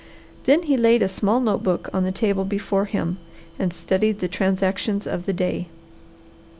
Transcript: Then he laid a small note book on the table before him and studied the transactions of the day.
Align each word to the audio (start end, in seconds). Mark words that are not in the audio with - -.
Then 0.45 0.63
he 0.63 0.77
laid 0.77 1.03
a 1.03 1.07
small 1.07 1.39
note 1.39 1.61
book 1.61 1.87
on 1.93 2.05
the 2.05 2.11
table 2.11 2.43
before 2.43 2.85
him 2.85 3.19
and 3.59 3.71
studied 3.71 4.19
the 4.19 4.27
transactions 4.27 5.05
of 5.05 5.27
the 5.27 5.33
day. 5.33 5.67